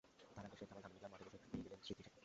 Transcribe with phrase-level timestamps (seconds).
[0.35, 2.17] তার আগে শেখ জামাল ধানমন্ডি ক্লাব মাঠে বসে খুলে দিলেন স্মৃতির ঝাঁপি।